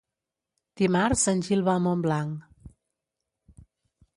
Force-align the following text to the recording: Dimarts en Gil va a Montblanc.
Dimarts 0.81 1.25
en 1.33 1.43
Gil 1.49 1.63
va 1.67 1.75
a 1.81 1.83
Montblanc. 1.89 2.33